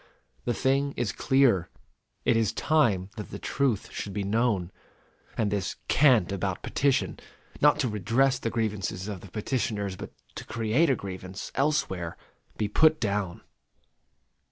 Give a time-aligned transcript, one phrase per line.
[0.45, 1.69] The thing is clear.
[2.25, 4.71] It is time that the truth should be known,
[5.37, 7.19] and this cant about petition,
[7.61, 12.17] not to redress the grievances of the petitioners, but to create a grievance elsewhere,
[12.57, 13.41] be put down....